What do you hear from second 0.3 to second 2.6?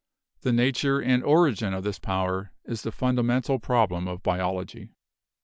The 264 BIOLOGY nature and origin of this power